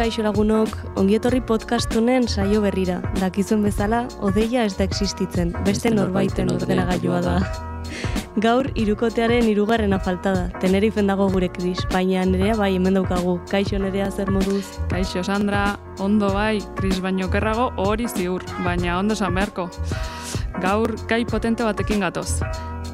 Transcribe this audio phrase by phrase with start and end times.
[0.00, 3.02] kaixo lagunok, ongietorri podcast honen saio berrira.
[3.18, 7.34] Dakizuen bezala, odeia ez da existitzen, beste norbaiten ordenagailua da.
[8.44, 13.82] Gaur, irukotearen irugarrena falta da, tenerifen dago gure kris, baina nerea bai hemen daukagu, kaixo
[13.82, 14.64] nerea zer moduz?
[14.88, 19.68] Kaixo Sandra, ondo bai, kris baino kerrago hori ziur, baina ondo san beharko.
[20.64, 22.40] Gaur, gai potente batekin gatoz.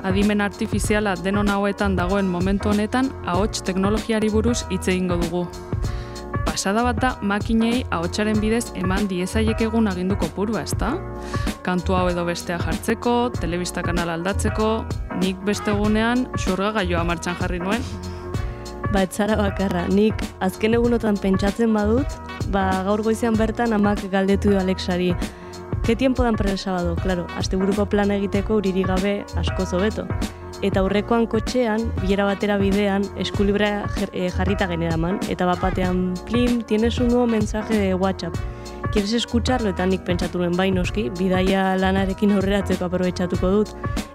[0.02, 5.46] Adimen artifiziala denon hauetan dagoen momentu honetan, ahots teknologiari buruz hitz egingo dugu
[6.56, 10.94] pasada bat da makinei ahotsaren bidez eman diezaiek egun agindu kopurua, ezta?
[11.66, 14.68] Kantu hau edo bestea jartzeko, telebista kanal aldatzeko,
[15.20, 17.84] nik beste egunean xurga gaioa martxan jarri nuen.
[18.88, 22.16] Ba, etzara bakarra, nik azken egunotan pentsatzen badut,
[22.54, 25.12] ba, gaur goizean bertan amak galdetu du Alexari.
[25.84, 26.96] Ke tiempo dan para el sábado?
[26.96, 30.08] Claro, aste buruko plan egiteko uriri gabe asko zobeto
[30.64, 36.98] eta aurrekoan kotxean, bilera batera bidean, eskulibra eh, jarrita generaman, eta bat batean, plim, tienes
[37.00, 38.36] un nuevo mensaje de WhatsApp.
[38.92, 39.70] Quieres escucharlo?
[39.74, 43.74] Eta nik pentsatu nuen bai noski, bidaia lanarekin aurreratzeko aprobetsatuko dut.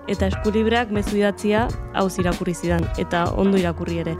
[0.09, 4.15] Eta eskulibreak mezu idatzia hau irakurri zidan, eta ondo irakurri ere.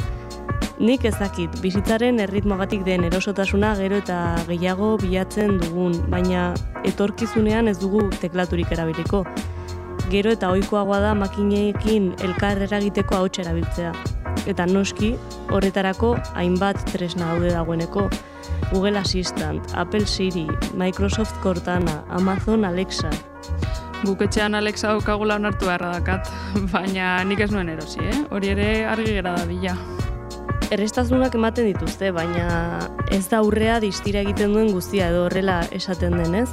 [0.82, 6.52] Nik ezakit, bizitzaren erritmogatik den erosotasuna gero eta gehiago bilatzen dugun, baina
[6.86, 9.26] etorkizunean ez dugu teklaturik erabiliko
[10.12, 13.94] gero eta ohikoagoa da makineekin elkar eragiteko hau erabiltzea.
[14.48, 15.14] Eta noski,
[15.54, 18.10] horretarako hainbat tresna daude dagoeneko.
[18.72, 23.10] Google Assistant, Apple Siri, Microsoft Cortana, Amazon Alexa.
[24.06, 26.30] Buketxean Alexa daukagula onartu beharra dakat,
[26.74, 28.24] baina nik ez nuen erosi, eh?
[28.32, 29.76] Hori ere argi gera da bila.
[30.72, 32.48] Errestazunak ematen dituzte, baina
[33.12, 36.50] ez da aurrea distira egiten duen guztia edo horrela esaten denez.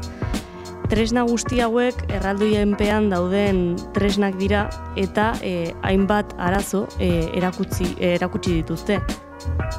[0.89, 4.63] Tresna guzti hauek erraldoienpean dauden tresnak dira
[4.97, 8.97] eta e, hainbat arazo e, erakutsi, e, erakutsi dituzte.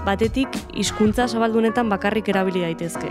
[0.05, 3.09] Batetik, hizkuntza zabaldunetan bakarrik erabili daitezke.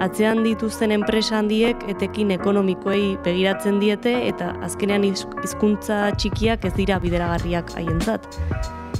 [0.00, 7.76] Atzean dituzten enpresa handiek etekin ekonomikoei begiratzen diete eta azkenean hizkuntza txikiak ez dira bideragarriak
[7.76, 8.24] haientzat.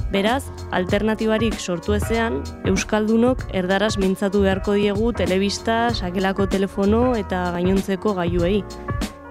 [0.09, 8.63] Beraz, alternatibarik sortu ezean, Euskaldunok erdaraz mintzatu beharko diegu telebista, sakelako telefono eta gainontzeko gaiuei.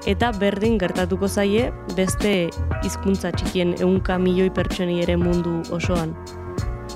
[0.06, 2.32] Eta berdin gertatuko zaie beste
[2.86, 6.14] hizkuntza txikien eunka milioi pertsoni ere mundu osoan.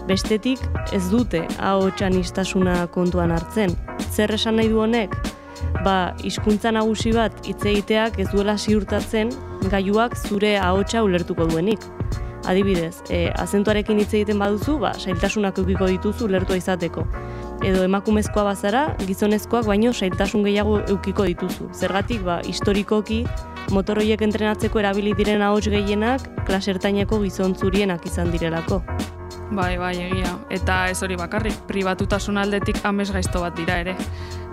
[0.06, 0.62] Bestetik,
[0.94, 3.74] ez dute hau txanistasuna kontuan hartzen.
[4.12, 5.16] Zer esan nahi du honek?
[5.82, 9.34] Ba, hizkuntza nagusi bat hitz egiteak ez duela ziurtatzen
[9.74, 11.82] gaiuak zure ahotsa ulertuko duenik.
[12.44, 17.04] Adibidez, e, azentuarekin hitz egiten baduzu, ba, sailtasunak eukiko dituzu lertua izateko.
[17.62, 21.70] Edo emakumezkoa bazara, gizonezkoak baino sailtasun gehiago eukiko dituzu.
[21.78, 23.22] Zergatik, ba, historikoki,
[23.70, 28.82] motoroiek entrenatzeko erabili diren ahots gehienak, klasertaineko gizontzurienak izan direlako.
[29.52, 30.32] Bai, bai, egia.
[30.50, 33.94] Eta ez hori bakarrik, pribatutasun aldetik ames gaizto bat dira ere.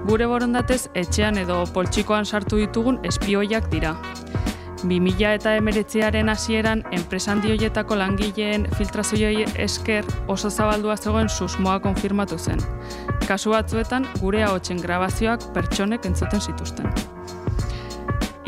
[0.07, 3.95] Gure borondatez, etxean edo poltsikoan sartu ditugun espioiak dira.
[4.83, 12.59] 2000 eta emeretziaren hasieran enpresan dioietako langileen filtrazioi esker oso zabaldua zegoen susmoa konfirmatu zen.
[13.27, 16.91] Kasu batzuetan gure ahotsen grabazioak pertsonek entzuten zituzten.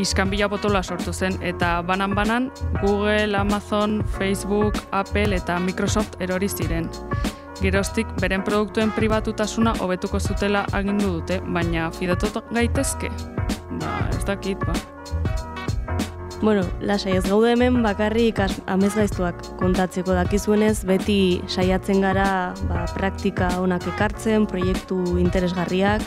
[0.02, 2.50] Iskan bila botola sortu zen eta banan-banan
[2.80, 6.88] Google, Amazon, Facebook, Apple eta Microsoft erori ziren.
[7.62, 13.12] Geroztik, beren produktuen pribatutasuna hobetuko zutela agindu dute, baina fidatu gaitezke?
[13.78, 14.74] Ba, ez dakit, ba.
[16.42, 23.86] Bueno, lasai ez gaude hemen bakarrik amezgaiztuak kontatzeko dakizuenez, beti saiatzen gara ba, praktika onak
[23.92, 26.02] ekartzen, proiektu interesgarriak,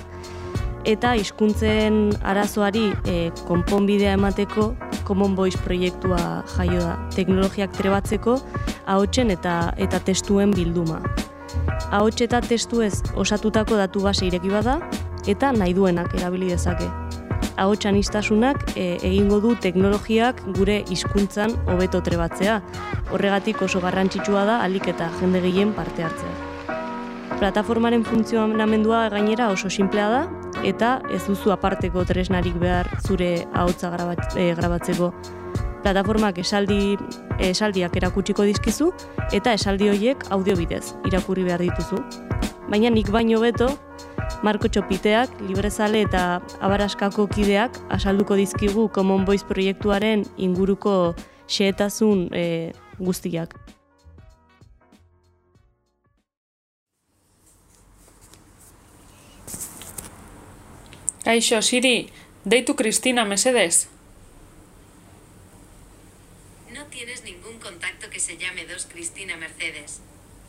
[0.83, 3.15] eta hizkuntzen arazoari e,
[3.47, 4.73] konponbidea emateko
[5.07, 6.97] Common Voice proiektua jaio da.
[7.15, 8.35] Teknologiak trebatzeko,
[8.91, 10.99] ahotsen eta eta testuen bilduma.
[11.95, 14.81] Ahots eta testu ez osatutako datu base ireki bada,
[15.31, 16.91] eta nahi duenak erabili dezake.
[17.57, 22.61] Ahotsan istasunak e, egingo du teknologiak gure hizkuntzan hobeto trebatzea.
[23.11, 26.33] Horregatik oso garrantzitsua da alik eta jende gehien parte hartzea.
[27.39, 30.21] Plataformaren funtzionamendua gainera oso simplea da
[30.63, 33.91] eta ez duzu aparteko tresnarik behar zure ahotsa
[34.35, 35.11] e, grabatzeko.
[35.83, 36.97] Plataformak esaldi
[37.39, 38.91] esaldiak erakutsiko dizkizu
[39.33, 41.99] eta esaldi horiek audio bidez irakurri behar dituzu.
[42.69, 43.67] Baina nik baino beto
[44.43, 51.15] Marko Txopiteak, Librezale eta Abaraskako kideak asalduko dizkigu Common Voice proiektuaren inguruko
[51.47, 53.55] xeetasun e, guztiak.
[61.25, 62.11] Kaixo, Siri,
[62.45, 63.89] deitu Cristina, mesedez.
[66.71, 70.01] No tienes ningún contacto que se llame dos Cristina Mercedes.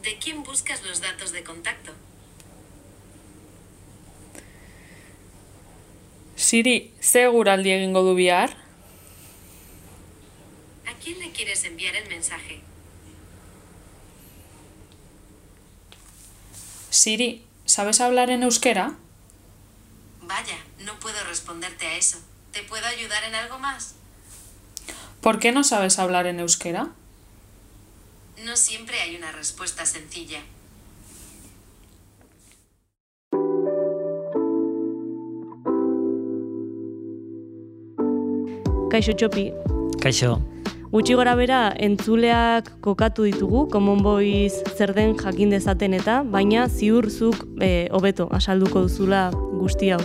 [0.02, 1.92] ¿De quién buscas los datos de contacto?
[6.36, 8.50] Siri, ze guraldi egingo du bihar?
[10.86, 12.60] ¿A quién le quieres enviar el mensaje?
[16.90, 18.94] Siri, ¿sabes hablar en euskera?
[20.22, 22.18] Vaya, no puedo responderte a eso.
[22.52, 23.94] ¿Te puedo ayudar en algo más?
[25.22, 26.88] ¿Por qué no sabes hablar en euskera?
[28.44, 30.40] No siempre hay una respuesta sencilla.
[38.96, 39.50] Kaixo Txopi,
[40.00, 40.38] Kaixo,
[40.88, 47.42] Gutxi gora bera, entzuleak kokatu ditugu, Common Voice zer den jakin dezaten eta, baina ziurzuk
[47.60, 50.00] e, hobeto asalduko duzula guzti hau.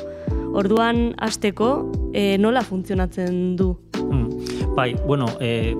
[0.59, 1.71] Orduan, hasteko
[2.11, 3.69] e, nola funtzionatzen du?
[3.95, 4.75] hmm.
[4.75, 5.71] bai, bueno, e,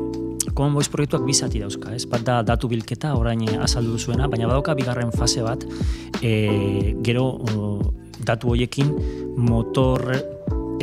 [0.54, 2.06] Common Voice proiektuak bizati dauzka, ez?
[2.08, 5.68] Bat da datu bilketa orain azaldu zuena, baina badoka bigarren fase bat,
[6.24, 7.80] e, gero o,
[8.24, 8.96] datu hoiekin
[9.36, 10.14] motor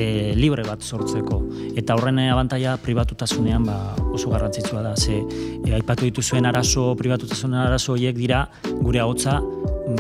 [0.01, 1.41] e, libre bat sortzeko.
[1.79, 3.79] Eta horren abantaia pribatutasunean ba,
[4.13, 4.95] oso garrantzitsua da.
[4.97, 5.21] Ze,
[5.65, 8.47] e, aipatu dituzuen arazo, pribatutasunen arazo horiek dira
[8.81, 9.39] gure ahotsa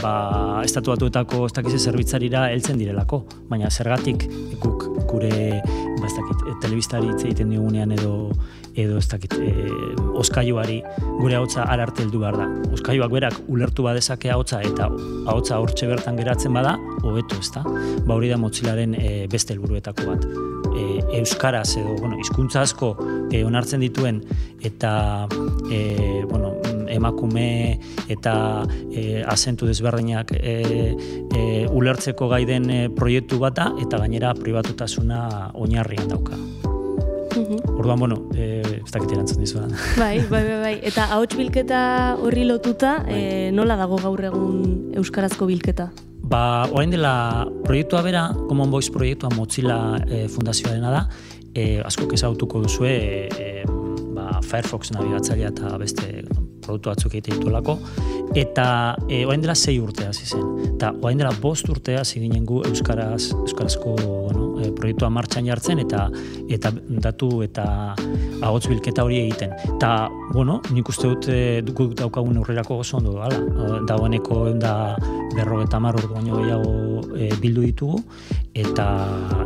[0.03, 0.15] ba,
[0.65, 3.25] estatu batuetako ez dakize zerbitzarira heltzen direlako.
[3.51, 4.29] Baina zergatik
[4.63, 5.33] guk gure
[5.99, 8.15] ba, ez dakit, e, telebistari hitz egiten digunean edo
[8.79, 9.69] edo ez dakit, e,
[10.19, 10.79] oskailuari
[11.19, 12.47] gure ahotsa ara arte heldu behar da.
[12.77, 14.89] Oskailuak berak ulertu badezake ahotsa eta
[15.27, 17.65] ahotsa hortxe bertan geratzen bada, hobeto, ezta?
[18.07, 20.29] Ba hori da motzilaren e, beste helburuetako bat.
[20.79, 20.85] E,
[21.19, 22.95] euskaraz edo, bueno, hizkuntza asko
[23.33, 24.23] e, onartzen dituen
[24.63, 24.93] eta
[25.73, 26.55] e, bueno,
[26.91, 30.95] emakume eta e, azentu desberdinak e,
[31.35, 36.39] e, ulertzeko gaiden e, proiektu bata eta gainera pribatutasuna oinarrian dauka.
[37.79, 39.71] Orduan, bueno, eh, ez dakit erantzun dizuan.
[39.99, 40.75] Bai, bai, bai, bai.
[40.83, 41.81] Eta ahots bilketa
[42.19, 45.91] horri lotuta, e, nola dago gaur egun euskarazko bilketa?
[46.29, 51.05] Ba, orain dela proiektua bera, Common Voice proiektua Mozilla e, fundazioarena da,
[51.55, 52.93] e, asko ezautuko duzue
[53.31, 53.49] e,
[54.17, 56.25] ba, Firefox nabigatzailea eta beste
[56.69, 57.79] produktu batzuk egiten ditulako,
[58.37, 58.69] eta
[59.09, 60.45] e, orain dela sei urte hasi zen.
[60.75, 65.83] Eta orain dela bost urte hasi ginen gu euskaraz, euskarazko bueno, e, proiektua martxan jartzen
[65.83, 66.07] eta
[66.49, 66.73] eta
[67.09, 67.65] datu eta
[68.43, 69.55] ahots bilketa hori egiten.
[69.77, 71.41] Eta, bueno, nik uste dut e,
[71.73, 73.41] guk daukagun aurrerako oso ondo hala.
[73.89, 74.75] Dagoeneko da
[75.35, 78.01] berrogeta mar ordu baino gehiago e, bildu ditugu
[78.59, 78.89] eta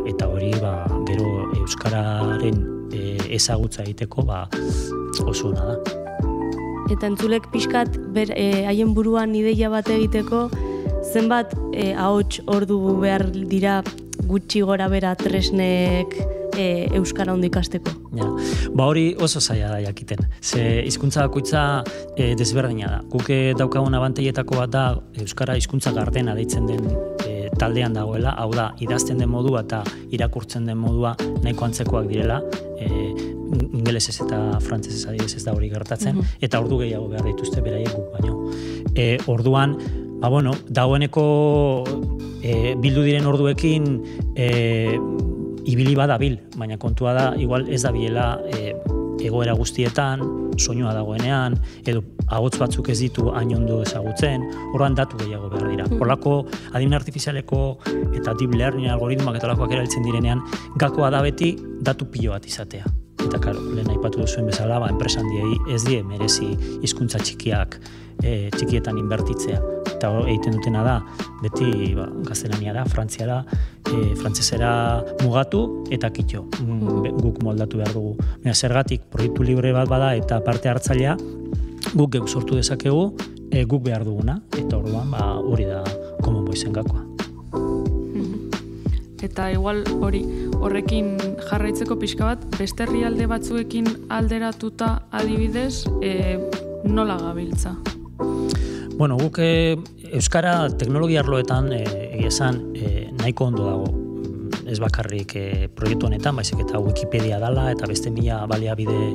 [0.09, 0.75] eta hori ba,
[1.09, 4.45] gero euskararen e, ezagutza egiteko ba,
[5.25, 6.02] oso ona da.
[6.93, 10.45] Eta entzulek pixkat ber, e, haien buruan ideia bat egiteko,
[11.13, 13.81] zenbat e, ahots ordu behar dira
[14.29, 16.13] gutxi gora bera tresnek
[16.57, 17.91] e, euskara ondo ikasteko.
[18.17, 18.29] Ja.
[18.77, 20.21] Ba hori oso zaila da jakiten.
[20.41, 21.83] Ze hizkuntza bakoitza
[22.15, 23.01] e, desberdina da.
[23.09, 24.85] Guk e, daukagun abanteietako bat da
[25.19, 26.87] euskara hizkuntza gardena deitzen den
[27.25, 29.83] e, taldean dagoela, hau da idazten den modua eta
[30.13, 32.41] irakurtzen den modua nahiko antzekoak direla,
[32.77, 37.93] e, ingelesez eta frantsesez adibidez ez da hori gertatzen eta ordu gehiago behar dituzte beraiek
[37.93, 38.39] guk baino.
[38.95, 39.77] E, orduan,
[40.21, 41.25] ba bueno, dagoeneko
[42.41, 43.89] e, bildu diren orduekin
[44.35, 44.99] e,
[45.65, 48.73] ibili badabil, baina kontua da igual ez da biela e,
[49.23, 50.23] egoera guztietan,
[50.57, 51.55] soinua dagoenean,
[51.87, 54.43] edo ahots batzuk ez ditu hain ondo ezagutzen,
[54.73, 55.87] orduan datu gehiago behar dira.
[55.99, 56.35] Horlako
[56.73, 57.61] adimen artifizialeko
[58.19, 60.43] eta deep learning algoritmoak eta lakoak erabiltzen direnean,
[60.79, 63.02] gakoa da beti datu pilo bat izatea.
[63.23, 66.49] Eta karo, lehen aipatu duzuen bezala, ba, enpresan diei ez die merezi
[66.83, 67.77] hizkuntza txikiak
[68.21, 69.59] e, txikietan inbertitzea.
[69.93, 70.95] Eta hor, egiten dutena da,
[71.41, 73.39] beti ba, gaztelania da, frantziara,
[73.87, 74.73] e, frantzesera
[75.23, 75.63] mugatu
[75.93, 76.45] eta kitxo.
[76.61, 78.15] Mm, be- guk moldatu behar dugu.
[78.43, 81.15] Baina zergatik, proiektu libre bat bada eta parte hartzailea,
[81.93, 83.13] guk geuk sortu dezakegu,
[83.51, 85.83] e, guk behar duguna, eta orduan ba, hori da
[86.21, 87.07] Common Voice gakoa.
[89.23, 90.19] Eta igual hori
[90.63, 91.17] horrekin
[91.49, 96.39] jarraitzeko pixka bat, beste herrialde batzuekin alderatuta adibidez, e,
[96.87, 97.75] nola gabiltza?
[98.97, 99.75] Bueno, guk e,
[100.13, 101.83] Euskara teknologia arloetan e,
[102.27, 104.02] esan e, nahiko ondo dago
[104.69, 109.13] ez bakarrik e, proiektu honetan, baizik eta Wikipedia dala eta beste mila baliabide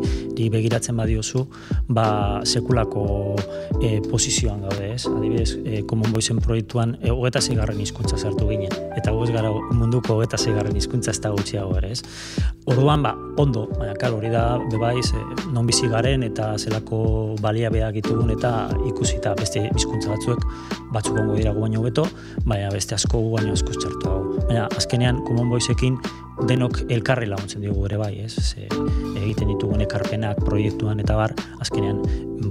[0.48, 1.44] begiratzen badiozu,
[1.88, 3.34] ba sekulako
[3.82, 5.06] e, posizioan gaude, ez?
[5.10, 10.18] Adibidez, e, Common Voiceen proiektuan e, hogeta zigarren hizkuntza sartu ginen, eta guz gara munduko
[10.18, 12.02] hogeta zigarren hizkuntza ez da gutxiago ere, ez?
[12.68, 17.00] Orduan, ba, ondo, baina kal, hori da, bebaiz, e, non bizi garen eta zelako
[17.42, 18.52] baliabeak ditugun eta
[18.88, 22.06] ikusita beste hizkuntza batzuek batzuk ongo dira gu baino beto,
[22.46, 24.22] baina beste asko gu baino asko txartu hau.
[24.46, 25.98] Baina, azkenean, Common Voiceekin
[26.46, 28.32] denok elkarri laguntzen digu ere bai, ez?
[28.38, 28.66] Ze,
[29.18, 32.02] egiten ditugun ekarpenak proiektuan eta bar, azkenean,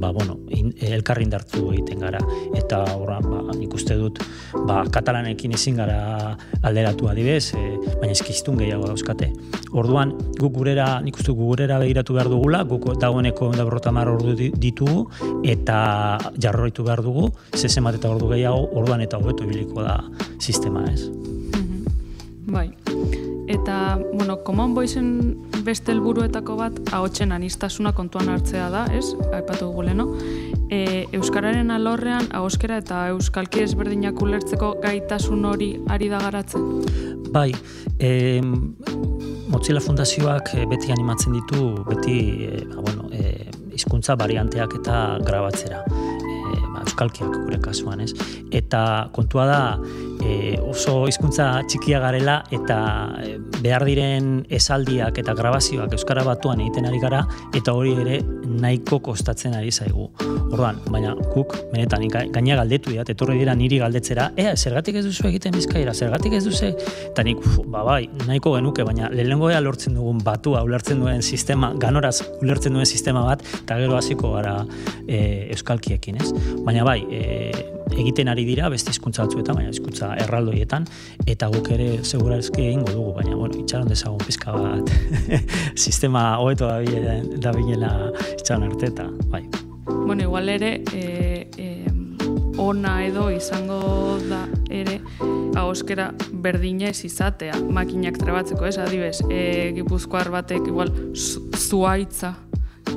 [0.02, 2.20] ba, bueno, in, elkarri indartu egiten gara.
[2.58, 4.20] Eta horra, ba, nik uste dut,
[4.68, 7.64] ba, katalanekin ezin gara alderatu adibez, e,
[8.02, 9.32] baina eskiztun gehiago dauzkate.
[9.78, 15.08] Orduan, guk gurera, nik uste gurera begiratu behar dugula, guk dagoeneko da mar ordu ditugu,
[15.46, 20.02] eta jarroitu behar dugu, zezen bat eta ordu gehiago, orduan eta hobeto ibiliko da
[20.40, 21.10] sistema, ez?
[22.48, 22.87] Bai.
[23.48, 29.06] Eta, bueno, Common Voiceen beste helburuetako bat ahotsen anistasuna kontuan hartzea da, ez?
[29.32, 30.10] Aipatu dugu leno.
[30.70, 36.68] E, Euskararen alorrean ahoskera eta euskalki ezberdinak ulertzeko gaitasun hori ari da garatzen.
[37.32, 37.54] Bai,
[38.00, 38.42] e,
[39.48, 43.48] Mozilla Fundazioak e, beti animatzen ditu, beti, e, ba, bueno, e,
[43.80, 45.84] izkuntza varianteak eta grabatzera.
[46.98, 48.14] Euskalkiak gure kasuan, ez?
[48.58, 49.60] Eta kontua da,
[50.26, 52.78] e, oso hizkuntza txikia garela eta
[53.22, 57.24] e, behar diren esaldiak eta grabazioak euskara batuan egiten ari gara
[57.58, 60.08] eta hori ere nahiko kostatzen ari zaigu.
[60.48, 65.28] Orduan, baina guk benetan gaina galdetu diat etorri dira niri galdetzera, ea zergatik ez duzu
[65.30, 70.22] egiten bizkaira, zergatik ez duzu eta nik ba bai, nahiko genuke baina lehenengoa lortzen dugun
[70.24, 74.60] batua ulertzen duen sistema, ganoraz ulertzen duen sistema bat eta gero hasiko gara
[75.08, 76.32] e, euskalkiekin, ez?
[76.66, 77.52] Baina bai, e,
[77.98, 80.88] egiten ari dira beste hizkuntza batzuetan, baina hizkuntza erraldoietan
[81.28, 84.92] eta guk ere segurazki egingo dugu, baina bueno, itxaron dezagun pizka bat
[85.76, 86.82] sistema hobeto da
[87.40, 89.44] da bilela itxaron arte eta bai.
[89.88, 91.86] Bueno, igual ere e, e,
[92.58, 95.00] ona edo izango da ere
[95.56, 102.36] ahoskera berdina ez izatea makinak trebatzeko, ez adibez, e, gipuzkoar batek igual zuaitza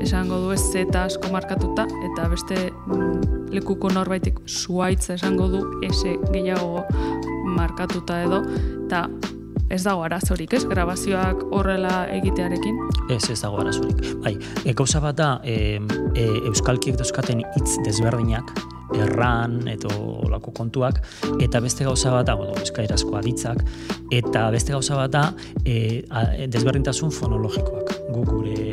[0.00, 6.16] esango du ez zeta asko markatuta eta beste mm, lekuko norbaitik zuaitza esango du ese
[6.32, 6.84] gehiago
[7.56, 8.42] markatuta edo
[8.86, 9.08] eta
[9.70, 10.64] ez dago arazorik, ez?
[10.68, 12.78] Grabazioak horrela egitearekin?
[13.14, 14.02] Ez, ez dago arazorik.
[14.24, 14.34] Bai,
[14.64, 15.78] e, gauza bat da, e,
[16.18, 18.50] e, euskalkiek dauzkaten hitz desberdinak,
[18.98, 19.92] erran edo
[20.26, 20.98] olako kontuak,
[21.42, 23.62] eta beste gauza bat da, odo, eskairazko aditzak,
[24.10, 25.24] eta beste gauza bat da,
[25.62, 26.02] e,
[26.50, 27.94] desberdintasun fonologikoak.
[28.10, 28.69] Gu gure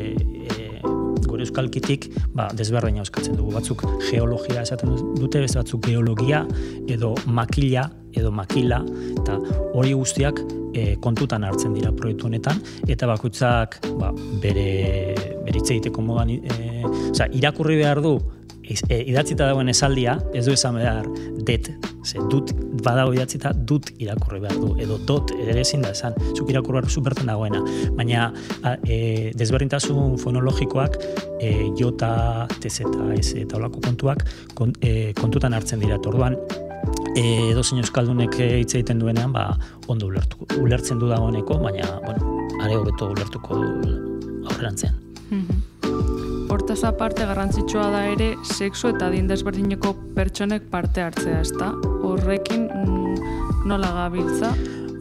[1.58, 3.52] euskalkitik ba, desberdina euskatzen dugu.
[3.58, 6.46] Batzuk geologia esaten dute, beste batzuk geologia
[6.88, 7.88] edo makila
[8.18, 8.80] edo makila,
[9.14, 9.36] eta
[9.78, 10.40] hori guztiak
[10.74, 12.58] e, kontutan hartzen dira proiektu honetan,
[12.90, 14.10] eta bakutzak ba,
[14.42, 15.14] bere,
[15.46, 18.16] bere egiteko modan, e, oza, irakurri behar du,
[18.90, 21.08] e, idatzita dagoen esaldia, ez du esan behar,
[21.48, 21.72] det,
[22.06, 22.52] ze, dut,
[22.84, 26.92] badago idatzita, dut irakurri behar du, edo dot, ere ezin da esan, zuk irakurri behar
[26.92, 27.62] superten dagoena,
[27.98, 28.30] baina
[28.84, 31.00] e, desberdintasun fonologikoak,
[31.40, 32.12] e, jota,
[32.64, 34.26] tezeta, ez, eta olako kontuak,
[34.82, 36.38] e, kontutan hartzen dira, orduan,
[37.16, 39.50] e, edo zein euskaldunek hitz egiten duenean, ba,
[39.88, 45.02] ondo ulertu, ulertzen du dagoeneko, baina, bueno, are hobeto ulertuko aurrerantzean.
[45.32, 45.64] Mm
[46.48, 51.74] Hortaz aparte garrantzitsua da ere sexu eta adin desberdineko pertsonek parte hartzea, ezta?
[52.08, 54.54] Horrekin mm, nola gabiltza?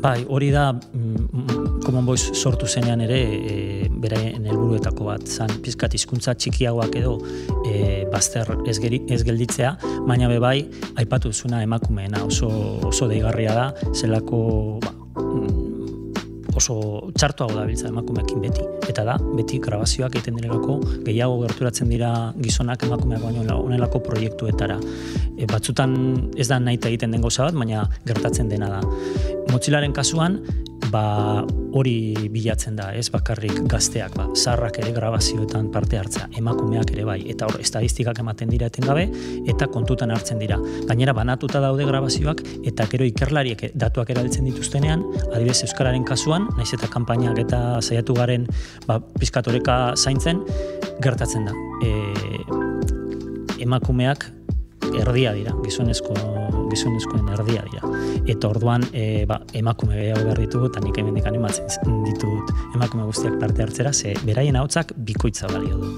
[0.03, 3.55] Bai, hori da mm, Common Voice sortu zenean ere e,
[4.03, 7.15] beraien helburuetako bat zan pizkat hizkuntza txikiagoak edo
[7.63, 9.77] e, bazter ez, ez gelditzea,
[10.09, 10.59] baina be bai
[10.99, 12.51] aipatu zuna emakumeena oso
[12.91, 14.41] oso deigarria da zelako
[14.83, 14.96] ba,
[16.57, 16.77] oso
[17.17, 18.65] txartuago da biltza emakumeekin beti.
[18.91, 24.79] Eta da, beti grabazioak egiten direlako gehiago gerturatzen dira gizonak emakumeak baino onelako proiektuetara.
[25.37, 25.97] E, batzutan
[26.37, 28.81] ez da nahi egiten den gauza bat, baina gertatzen dena da.
[29.53, 30.41] Motzilaren kasuan,
[30.93, 31.45] ba,
[31.77, 37.19] hori bilatzen da, ez bakarrik gazteak, ba, zarrak ere grabazioetan parte hartzea, emakumeak ere bai,
[37.33, 39.07] eta hor, estadistikak ematen dira etengabe,
[39.49, 40.59] eta kontutan hartzen dira.
[40.89, 46.91] Gainera, banatuta daude grabazioak, eta gero ikerlariek datuak erabiltzen dituztenean, adibes Euskararen kasuan, naiz eta
[46.93, 48.47] kanpainak eta saiatu garen
[48.87, 50.43] ba, pizkatoreka zaintzen,
[51.05, 51.55] gertatzen da.
[51.85, 51.93] E,
[53.67, 54.31] emakumeak
[54.95, 56.15] erdia dira, gizonezko
[56.71, 57.91] gizonezkoen erdia dira.
[58.27, 61.69] Eta orduan, e, ba, emakume gehiago behar ditugu, eta nik hemendik animatzen
[62.05, 65.93] ditut emakume guztiak parte hartzera, ze beraien hautsak bikoitza balio du.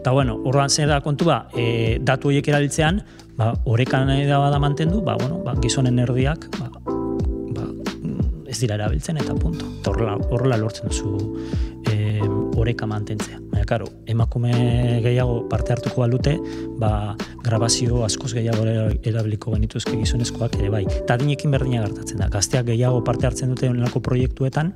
[0.00, 3.02] Eta bueno, orduan zer da kontua, e, datu horiek erabiltzean,
[3.36, 6.70] ba, orekan da bada mantendu, ba, bueno, ba, gizonen erdiak, ba,
[7.56, 7.68] ba,
[8.48, 9.68] ez dira erabiltzen eta punto.
[9.90, 11.14] Horrela lortzen duzu
[11.90, 12.20] e,
[12.56, 13.49] oreka mantentzea.
[13.60, 14.50] Baina, karo, emakume
[15.04, 16.32] gehiago parte hartuko balute,
[16.80, 17.14] ba,
[17.44, 18.64] grabazio askoz gehiago
[19.04, 20.86] erabiliko genituzke gizonezkoak ere bai.
[20.88, 22.30] Eta dinekin berdina gertatzen da.
[22.32, 24.72] Gazteak gehiago parte hartzen dute onelako proiektuetan,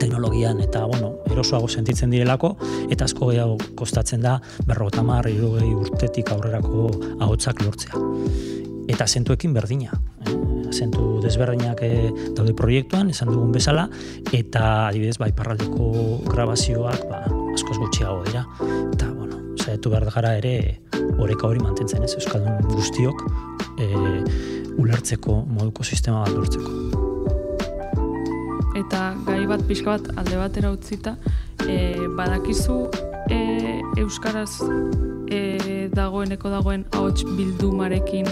[0.00, 2.54] teknologian eta bueno, erosoago sentitzen direlako
[2.88, 6.86] eta asko gehiago kostatzen da 50 60 urtetik aurrerako
[7.20, 8.00] ahotsak lortzea.
[8.88, 9.92] Eta zentuekin berdina.
[10.24, 10.38] Eh?
[10.72, 13.88] Zentu desberdinak eh, daude proiektuan, esan dugun bezala,
[14.32, 18.44] eta adibidez, bai, parraldeko grabazioak, ba, askoz gutxiago dira.
[18.92, 20.80] Eta, bueno, zaitu behar gara ere,
[21.18, 23.26] oreka hori mantentzen ez, Euskaldun guztiok,
[23.78, 23.90] e,
[24.80, 27.08] ulertzeko moduko sistema bat lortzeko
[28.80, 31.16] eta gai bat pixka bat alde batera utzita,
[31.66, 31.76] e,
[32.16, 32.78] badakizu
[33.30, 33.38] e,
[34.02, 34.60] euskaraz
[35.30, 38.28] e, dagoeneko dagoen ahots bildumarekin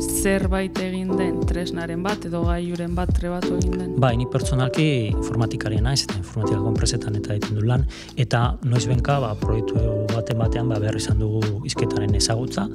[0.00, 3.94] zerbait egin den tresnaren bat edo gaiuren bat trebatu egin den?
[4.00, 7.86] Ba, ni pertsonalki informatikarien naiz eta informatika konpresetan eta egiten du lan
[8.16, 9.80] eta noiz benka ba, proiektu
[10.12, 12.68] baten batean ba, behar izan dugu izketaren ezagutza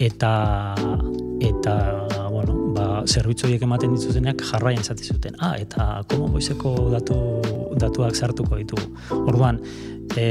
[0.00, 0.32] eta
[1.44, 1.74] eta
[2.30, 5.36] bueno, ba, zerbitzu horiek ematen dituzenak jarraian izate zuten.
[5.38, 7.16] Ah, eta komo boizeko datu,
[7.80, 8.86] datuak sartuko ditugu.
[9.24, 9.60] Orduan,
[10.16, 10.24] e,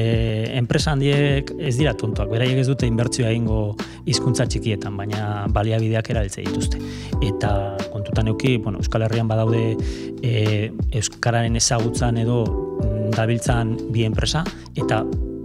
[0.57, 3.75] enpresa handiek ez dira tontuak, beraiek ez dute inbertzioa egingo
[4.09, 6.81] hizkuntza txikietan, baina baliabideak erabiltze dituzte.
[7.23, 7.53] Eta
[7.93, 9.63] kontutan euki, bueno, Euskal Herrian badaude
[10.21, 12.43] e, Euskararen ezagutzan edo
[13.13, 14.43] dabiltzan bi enpresa,
[14.75, 15.03] eta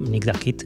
[0.09, 0.65] nik dakit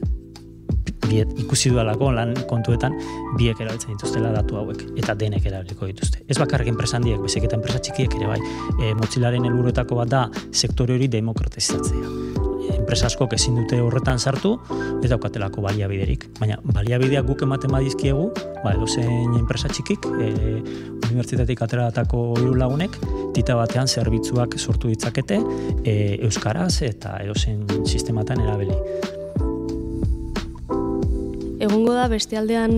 [1.09, 2.95] biet, ikusi dudalako lan kontuetan
[3.37, 6.23] biek erabiltzen dituztela datu hauek eta denek erabiliko dituzte.
[6.27, 8.39] Ez bakarrik enpresa handiek, bezik eta enpresa txikiek ere bai.
[8.79, 12.41] E, Motzilaren helburuetako bat da sektore hori demokratizatzea
[12.83, 14.53] enpresa askok ezin dute horretan sartu,
[15.03, 16.27] ez daukatelako baliabiderik.
[16.39, 18.27] Baina baliabideak guk ematen badizkiegu,
[18.63, 20.29] ba, edo zein enpresa txikik, e,
[21.07, 22.99] unibertsitatik ateratako hiru lagunek,
[23.35, 25.39] tita batean zerbitzuak sortu ditzakete
[25.83, 25.95] e,
[26.27, 28.77] euskaraz eta edo zen sistematan erabili.
[31.63, 32.73] Egongo da beste aldean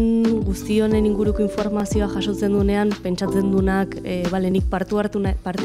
[0.46, 5.00] guzti honen inguruko informazioa jasotzen dunean, pentsatzen dunak, e, balenik parte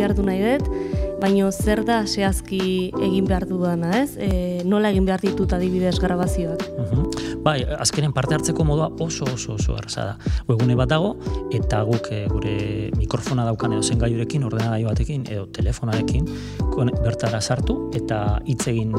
[0.07, 0.71] hartu nahi dut,
[1.21, 4.17] baino zer da zehazki egin behar dudana, ez?
[4.17, 6.67] E, nola egin behar ditut adibidez grabazioak?
[6.79, 7.01] Uh
[7.41, 10.33] Bai, azkenen parte hartzeko modua oso oso oso erraza da.
[10.49, 11.15] Webune bat dago
[11.57, 12.57] eta guk e, gure
[12.99, 16.29] mikrofona daukan edo zengaiurekin, ordenagailu batekin edo telefonarekin
[17.01, 18.93] bertara sartu eta hitz egin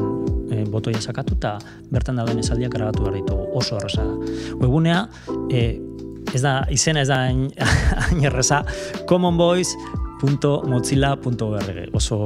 [0.49, 1.57] e, botoia sakatu eta
[1.93, 3.45] bertan dauden esaldiak grabatu behar ditugu.
[3.61, 4.33] Oso erraza da.
[4.57, 5.05] Webunea
[5.53, 5.65] e,
[6.33, 7.49] ez da izena ez da hain
[8.29, 8.63] erraza.
[9.05, 9.77] Common Voice
[10.21, 12.17] www.mozilla.org oso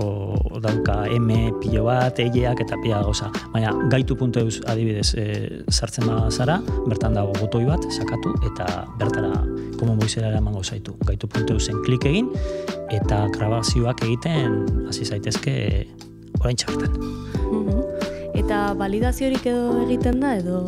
[0.62, 1.30] dauka M
[1.62, 3.30] pilo bat, eileak eta pila goza.
[3.54, 5.26] Baina gaitu.eus adibidez e,
[5.70, 9.32] sartzen da zara, bertan dago botoi bat, sakatu, eta bertara
[9.80, 10.96] komo moizera emango zaitu.
[11.08, 12.32] Gaitu.eusen klik egin,
[12.92, 15.56] eta grabazioak egiten hasi zaitezke
[16.42, 17.00] orain txartan.
[17.46, 17.82] Mhm.
[18.36, 20.66] Eta validaziorik edo egiten da, edo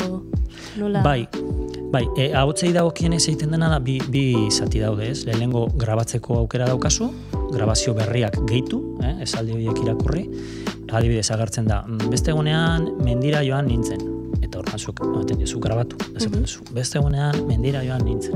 [0.80, 1.04] nola?
[1.04, 1.28] Bai,
[1.88, 5.22] Bai, e, ahotzei dagokienez egiten dena da bi, bi zati daude, ez?
[5.24, 7.08] Lehenengo grabatzeko aukera daukazu,
[7.54, 9.14] grabazio berriak gehitu, eh?
[9.24, 10.26] esaldi horiek irakurri,
[10.92, 14.04] adibidez agertzen da, mm, beste egunean mendira joan nintzen,
[14.42, 18.36] eta horren zuk, ematen duzu, grabatu, ezaten duzu, beste egunean mendira joan nintzen,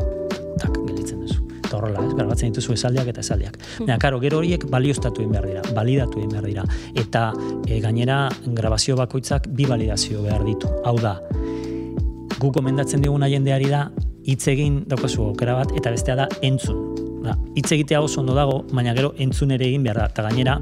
[0.61, 1.43] tak, gelitzen duzu.
[1.59, 3.59] Eta horrela, ez, grabatzen dituzu esaldiak eta esaldiak.
[3.81, 6.63] Mm karo, gero horiek balioztatu egin behar dira, balidatu egin behar dira,
[6.95, 7.27] eta
[7.67, 10.71] e, gainera grabazio bakoitzak bi balidazio behar ditu.
[10.87, 11.17] Hau da,
[12.41, 13.85] gu komendatzen diguna jendeari da
[14.25, 16.79] hitz egin daukazu aukera bat eta bestea da entzun.
[17.21, 20.07] Ba, hitz egitea oso ondo dago, baina gero entzun ere egin behar da.
[20.09, 20.55] Eta gainera,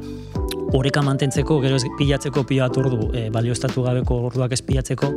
[0.76, 5.12] oreka mantentzeko, gero ez pilatzeko pila bat ordu, e, balioztatu gabeko orduak ez pilatzeko,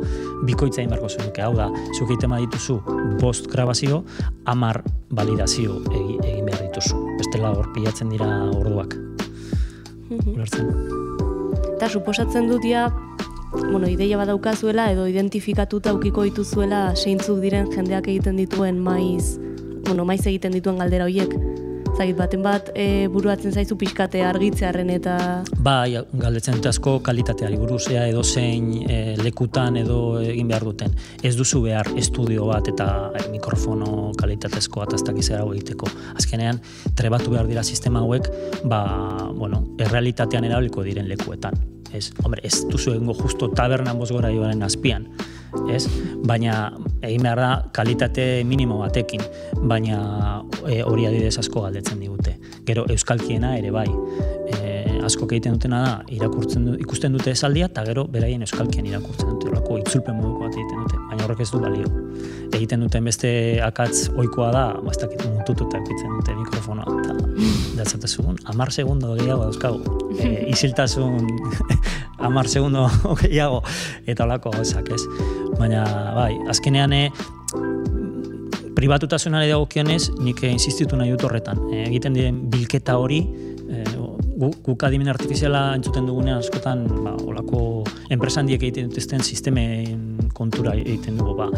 [0.47, 1.43] bikoitza egin beharko zunuke.
[1.43, 2.79] Hau da, zuk egiten dituzu
[3.19, 4.03] bost grabazio,
[4.45, 4.79] amar
[5.11, 7.01] validazio egin, egin behar dituzu.
[7.19, 8.95] Bestela hor pilatzen dira orduak.
[10.13, 10.39] Mhm.
[11.75, 12.87] Eta suposatzen dut ja,
[13.61, 19.37] bueno, ideia badaukazuela edo identifikatuta aukiko dituzuela seintzuk diren jendeak egiten dituen maiz,
[19.85, 21.35] bueno, maiz egiten dituen galdera horiek.
[21.93, 25.17] Zagit baten bat e, buruatzen zaizu pixkate argitzearen eta...
[25.61, 30.95] Bai, galdetzen dut asko kalitateari buruzea edo zein e, lekutan edo egin behar duten.
[31.21, 35.91] Ez duzu behar estudio bat eta e, mikrofono kalitatezko bat ez dakizera egiteko.
[36.17, 36.63] Azkenean,
[36.97, 38.31] trebatu behar dira sistema hauek,
[38.65, 38.81] ba,
[39.37, 45.07] bueno, errealitatean erabiliko diren lekuetan ez, hombre, ez duzu egingo justo tabernan bozgora joaren azpian,
[45.71, 45.85] ez?
[46.25, 49.21] Baina egin behar da kalitate minimo batekin,
[49.69, 49.99] baina
[50.67, 52.37] e, hori adidez asko galdetzen digute.
[52.67, 54.62] Gero euskalkiena ere bai, e,
[55.05, 59.49] asko egiten dutena da irakurtzen du, ikusten dute esaldia eta gero beraien euskalkien irakurtzen dute,
[59.51, 61.91] horako itzulpen moduko bat egiten dute, baina horrek ez du balio.
[62.53, 63.33] Egiten duten beste
[63.65, 67.17] akatz ohikoa da, bastakit mutututa ekitzen dute mikrofonoa, eta
[67.79, 71.27] datzatezugun, amar segundo gehiago dauzkagu, e, isiltasun
[72.29, 72.87] amar segundo
[73.21, 73.63] gehiago,
[74.07, 75.01] eta holako gauzak ez.
[75.59, 75.85] Baina,
[76.17, 77.07] bai, azkenean e,
[78.73, 81.59] pribatutasunare dagokionez, nik insistitu nahi dut horretan.
[81.71, 83.23] E, egiten diren bilketa hori,
[84.65, 91.17] guk adimen artifiziala entzuten dugunean askotan, ba, olako enpresan diek egiten dituzten sistemen kontura egiten
[91.19, 91.49] dugu, ba,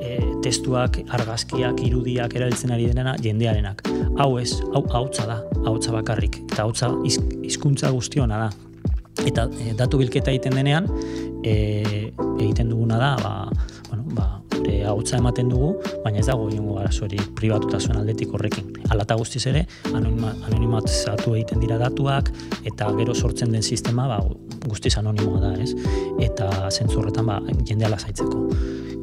[0.00, 3.84] e, testuak, argazkiak, irudiak erabiltzen ari denena jendearenak.
[4.18, 8.50] Hau ez, hau hautza da, hautza bakarrik, eta hautza hizkuntza guztiona da.
[9.26, 10.88] Eta e, datu bilketa egiten denean,
[11.44, 11.54] e,
[12.38, 13.34] egiten duguna da, ba,
[14.62, 18.72] bueno, ba, e, hautza ematen dugu, baina ez dago ingo arazori pribatutasun aldetik horrekin.
[18.90, 22.30] Alata guztiz ere, anonima, anonimatizatu egiten dira datuak,
[22.64, 24.20] eta gero sortzen den sistema ba,
[24.66, 25.74] guztiz anonimoa da, ez?
[26.20, 28.48] Eta zentzu horretan ba, jendea lasaitzeko.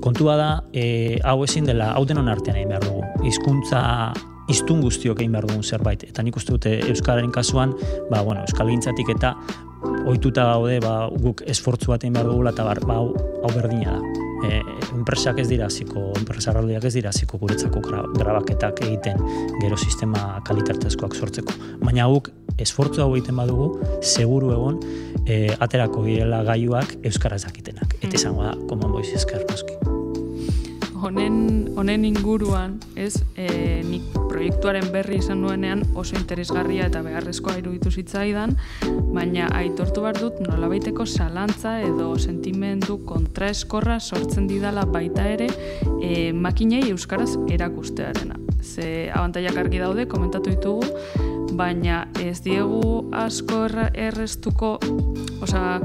[0.01, 3.03] Kontua da, e, hau ezin dela, hau denon artean egin behar dugu.
[3.27, 3.81] Hizkuntza
[4.49, 6.03] iztun guztiok egin behar dugun zerbait.
[6.07, 7.75] Eta nik uste dute Euskararen kasuan,
[8.09, 9.35] ba, bueno, Euskal Gintzatik eta
[10.05, 14.18] ohituta gaude ba, guk esfortzu bat egin behar dugula eta ba, hau, hau berdina da
[14.45, 14.61] e,
[14.95, 17.81] enpresak ez dira ziko, enpresarraldiak ez dira ziko guretzako
[18.17, 19.21] grabaketak egiten
[19.61, 21.55] gero sistema kalitatezkoak sortzeko.
[21.83, 23.71] Baina guk esfortzu hau egiten badugu,
[24.01, 24.81] seguru egon,
[25.25, 27.95] e, aterako direla gaiuak euskaraz dakitenak.
[28.01, 28.19] Eta mm.
[28.21, 29.98] izango da, koman boiz esker noski.
[30.99, 33.47] Honen, honen inguruan, ez, e,
[33.87, 38.55] nik proiektuaren berri izan nuenean oso interesgarria eta beharrezkoa iruditu zitzaidan,
[39.13, 45.47] baina aitortu behar dut nolabaiteko zalantza edo sentimendu kontraeskorra sortzen didala baita ere
[46.03, 48.35] e, makinei euskaraz erakustearena.
[48.61, 54.75] Ze abantaiak argi daude, komentatu ditugu, baina ez diegu asko erreztuko,
[55.41, 55.79] osea,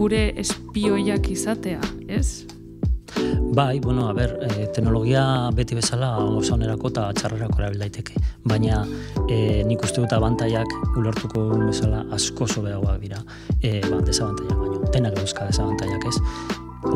[0.00, 2.59] gure espioiak izatea, ez?
[3.52, 8.14] Bai, bueno, a ber, e, teknologia beti bezala oso onerako eta txarrerako erabil daiteke.
[8.44, 8.84] Baina
[9.26, 13.22] e, nik uste dut abantaiak ulertuko bezala asko sobeagoak dira.
[13.60, 16.16] E, ba, desabantaiak baino, denak euska desabantaiak ez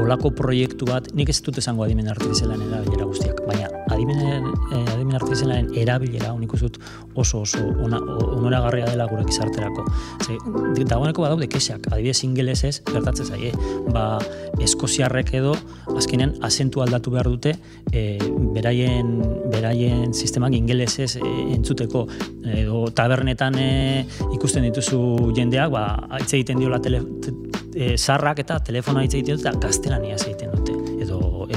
[0.01, 5.17] olako proiektu bat, nik ez dut esango adimen artifizialen erabilera guztiak, baina adimen, eh, adimen
[5.19, 6.79] artifizialen erabilera unik dut
[7.15, 9.85] oso oso ona, onoragarria dela gure gizarterako.
[10.27, 10.39] Ze,
[10.85, 13.53] dagoeneko badaude kesak, adibidez ingelesez, gertatzen zaie,
[13.95, 14.19] ba,
[14.63, 15.55] eskoziarrek edo,
[15.97, 17.55] azkenean, asentu aldatu behar dute,
[17.93, 18.19] e,
[18.55, 19.17] beraien,
[19.53, 21.25] beraien sistemak ingelesez e,
[21.57, 22.07] entzuteko,
[22.55, 23.71] edo tabernetan e,
[24.35, 25.87] ikusten dituzu jendeak, ba,
[26.19, 27.03] aitze egiten diola tele,
[27.75, 30.44] e, zarrak eta telefona hitz egiten dute, eta gaztelania egiten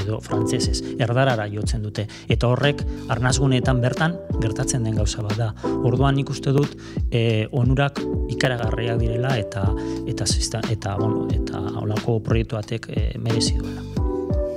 [0.07, 2.07] edo, frantzesez, erdarara jotzen dute.
[2.31, 5.51] Eta horrek, arnazguneetan bertan, gertatzen den gauza bat da.
[5.83, 6.73] Orduan nik uste dut,
[7.11, 8.01] e, onurak
[8.33, 9.67] ikaragarriak direla, eta
[10.07, 13.81] eta eta, eta, bueno, eta holako proiektu batek e, merezi duela.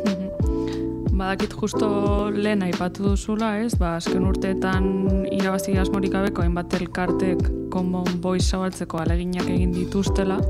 [0.06, 1.16] Mhm.
[1.20, 3.74] Badakit justo lehen aipatu duzula, ez?
[3.78, 10.40] Ba, azken urteetan irabazi asmorik gabeko hainbat elkartek Common Voice zabaltzeko aleginak egin dituztela,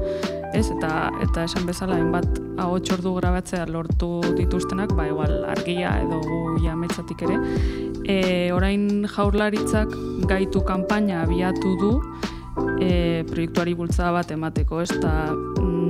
[0.54, 6.20] ez eta eta esan bezala hainbat ahots ordu grabatzea lortu dituztenak ba igual argia edo
[6.24, 7.38] gu jametzatik ere.
[8.04, 9.94] E, orain jaurlaritzak
[10.26, 11.92] gaitu kanpaina abiatu du
[12.80, 14.90] e, proiektuari bultzada bat emateko ez?
[14.96, 15.14] Eta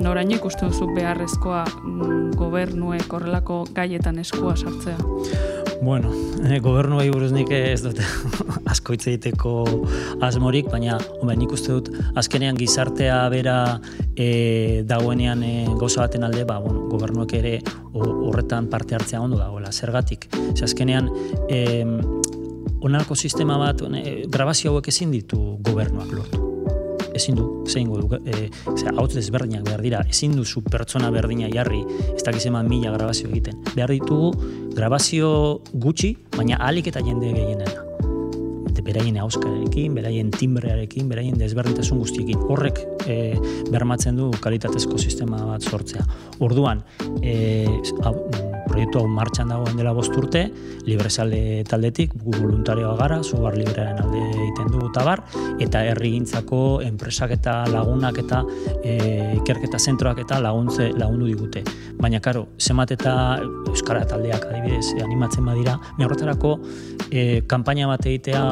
[0.05, 6.13] noraino ikusten duzu beharrezkoa mm, gobernuek horrelako gaietan eskua sartzea Bueno,
[6.45, 7.97] e, gobernu buruz nik ez dut
[8.73, 9.53] asko hitz egiteko
[10.21, 11.89] asmorik, baina hombre, nik uste dut
[12.21, 13.81] azkenean gizartea bera
[14.15, 17.57] e, dagoenean e, gauza baten alde, ba, bueno, gobernuak ere
[17.95, 20.29] horretan parte hartzea ondo dagoela, zergatik.
[20.53, 21.09] Ze azkenean,
[21.49, 21.87] e,
[22.85, 26.50] onarko sistema bat, e, grabazio hauek ezin ditu gobernuak lortu
[27.15, 28.49] ezin du, zein du, e,
[28.97, 31.83] hau desberdinak behar dira, ezin duzu pertsona berdina jarri,
[32.15, 33.61] ez dakiz eman mila grabazio egiten.
[33.75, 34.33] Behar ditugu,
[34.77, 37.87] grabazio gutxi, baina alik eta jende gehienena.
[38.81, 42.41] Beraien auskarekin, beraien timbrearekin, beraien desberdintasun guztiekin.
[42.51, 43.37] Horrek e,
[43.71, 46.03] bermatzen du kalitatezko sistema bat sortzea.
[46.43, 46.81] Orduan,
[47.23, 47.69] e,
[48.71, 50.45] proiektu hau martxan dagoen dela bost urte,
[50.87, 55.25] libresale taldetik, gu voluntarioa gara, sobar librearen alde egiten dugu tabar,
[55.61, 58.43] eta herrigintzako enpresak eta lagunak eta
[58.83, 58.95] e,
[59.41, 61.65] ikerketa zentroak eta laguntze lagundu digute.
[62.01, 63.15] Baina, karo, zemat eta
[63.71, 66.57] Euskara taldeak adibidez animatzen badira, mi horretarako
[67.11, 68.45] e, kanpaina bat egitea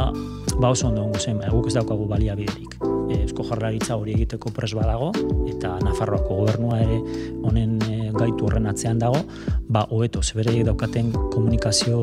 [0.58, 2.78] ba oso ondo ongo zen, guk ez daukagu baliabiderik.
[3.08, 5.12] Eusko jarraritza hori egiteko pres badago,
[5.48, 6.98] eta Nafarroako gobernua ere
[7.46, 9.22] honen e, gaitu horren atzean dago,
[9.68, 12.00] ba, hobeto, zebereiek daukaten komunikazio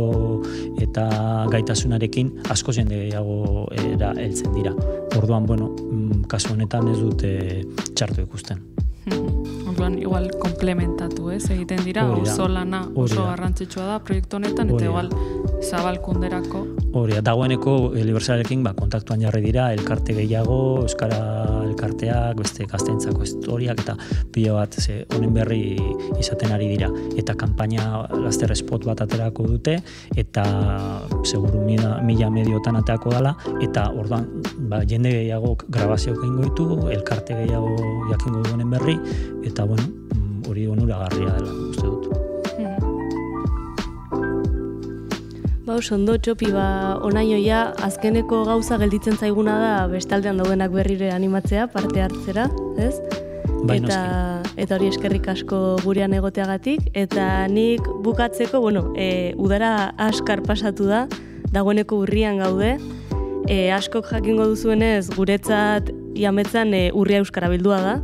[0.81, 1.07] eta
[1.51, 4.73] gaitasunarekin asko jende gehiago era heltzen dira.
[5.17, 7.31] Orduan, bueno, mm, kasu honetan ez dute
[7.93, 8.63] txartu ikusten.
[9.69, 15.11] Orduan, igual, komplementatu, ez, egiten dira, oso lana, oso garrantzitsua da proiektu honetan, eta igual,
[15.63, 16.61] zabalkunderako.
[16.95, 21.19] Hori, dagoeneko Universalekin ba, kontaktuan jarri dira, elkarte gehiago, Euskara
[21.65, 23.97] elkarteak, beste gaztentzako historiak, eta
[24.33, 25.75] pila bat ze, honen berri
[26.19, 26.89] izaten ari dira.
[27.19, 29.77] Eta kanpaina laster spot bat aterako dute,
[30.15, 30.45] eta
[31.23, 34.29] seguru mila, mila mediotan aterako dela, eta orduan
[34.71, 37.75] ba, jende gehiago grabazioak egingo ditu, elkarte gehiago
[38.13, 38.99] jakingo du honen berri,
[39.43, 42.14] eta bueno, mm, hori onuragarria dela, uste dut.
[45.65, 52.03] Ba, ondo txopi, ba, onainoia azkeneko gauza gelditzen zaiguna da bestaldean daudenak berrire animatzea, parte
[52.03, 52.43] hartzera,
[52.77, 52.99] ez?
[53.65, 53.97] Bai, eta,
[54.61, 61.07] eta hori eskerrik asko gurean egoteagatik, eta nik bukatzeko, bueno, e, udara askar pasatu da,
[61.49, 62.75] dagoeneko urrian gaude,
[63.49, 67.95] e, askok jakingo duzuenez guretzat jametzan e, urria euskara bildua da,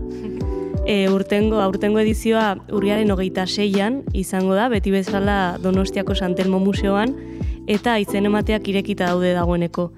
[0.87, 7.13] e, urtengo, aurtengo edizioa urriaren hogeita seian izango da, beti bezala Donostiako Santelmo Museoan,
[7.67, 9.91] eta izen emateak irekita daude dagoeneko.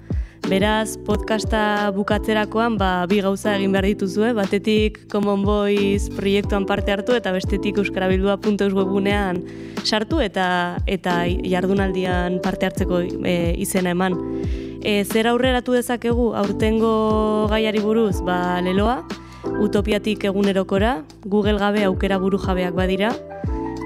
[0.44, 7.14] Beraz, podcasta bukatzerakoan, ba, bi gauza egin behar dituzue, batetik Common Voice proiektuan parte hartu,
[7.16, 9.40] eta bestetik euskarabildua.eus webunean
[9.80, 14.18] sartu, eta eta jardunaldian parte hartzeko e, izena eman.
[14.84, 16.92] E, zer aurreratu dezakegu aurtengo
[17.48, 19.00] gaiari buruz, ba, leloa,
[19.64, 23.14] utopiatik egunerokora, Google gabe aukera buru jabeak badira,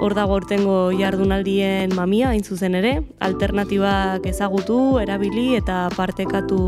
[0.00, 6.58] hor dago aurtengo jardunaldien mamia, hain zuzen ere, alternatibak ezagutu, erabili eta partekatu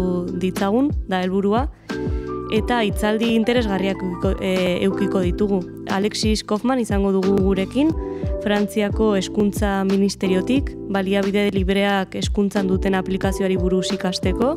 [0.43, 1.69] ditzagun, da helburua
[2.51, 4.01] eta hitzaldi interesgarriak
[4.40, 5.61] e, eukiko ditugu.
[5.90, 7.93] Alexis Kaufman izango dugu gurekin,
[8.43, 14.55] Frantziako eskuntza ministeriotik, baliabide libreak eskuntzan duten aplikazioari buruz ikasteko,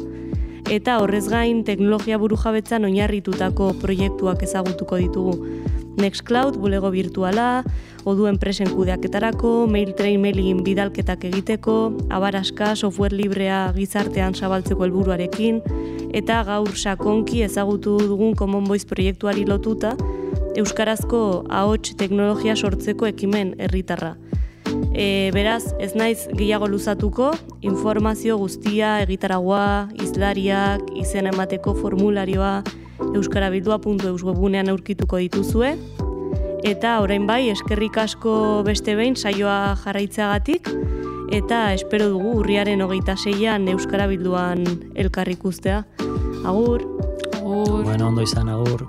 [0.72, 5.38] eta horrez gain teknologia burujabetzan oinarritutako proiektuak ezagutuko ditugu.
[5.97, 7.63] Nextcloud, bulego virtuala,
[8.10, 11.75] odu enpresen kudeaketarako, mailtrain mailin bidalketak egiteko,
[12.10, 15.62] abaraska, software librea gizartean zabaltzeko helburuarekin,
[16.13, 19.95] eta gaur sakonki ezagutu dugun Common Voice proiektuari lotuta,
[20.53, 24.13] Euskarazko ahots teknologia sortzeko ekimen herritarra.
[24.93, 27.32] E, beraz, ez naiz gehiago luzatuko,
[27.65, 32.62] informazio guztia, egitaragua, izlariak, izen emateko formularioa,
[33.12, 35.76] euskarabildua.eus webunean aurkituko dituzue.
[36.63, 40.70] Eta orain bai, eskerrik asko beste behin saioa jarraitzeagatik,
[41.36, 44.63] eta espero dugu urriaren hogeita seian Euskara Bilduan
[44.96, 45.84] elkar ikustea.
[46.46, 46.88] Agur!
[47.36, 47.84] Agur.
[47.84, 48.88] Bueno, ondo izan, agur.